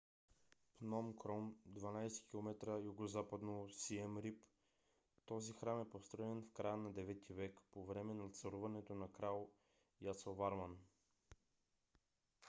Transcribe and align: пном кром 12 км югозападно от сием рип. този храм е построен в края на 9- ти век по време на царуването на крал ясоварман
пном 0.77 1.07
кром 1.23 1.43
12 1.65 2.23
км 2.31 2.77
югозападно 2.85 3.61
от 3.65 3.73
сием 3.81 4.17
рип. 4.19 4.41
този 5.25 5.53
храм 5.53 5.81
е 5.81 5.89
построен 5.89 6.41
в 6.41 6.49
края 6.49 6.77
на 6.77 6.93
9- 6.93 7.23
ти 7.23 7.33
век 7.33 7.59
по 7.71 7.85
време 7.85 8.13
на 8.13 8.29
царуването 8.29 8.95
на 8.95 9.11
крал 9.11 9.49
ясоварман 10.01 10.77